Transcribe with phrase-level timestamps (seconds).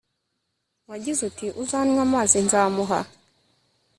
[0.89, 2.99] wagize uti uzanywa amzi nzamuha